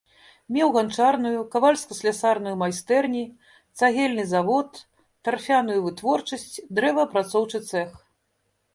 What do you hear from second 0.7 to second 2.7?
ганчарную, кавальска-слясарную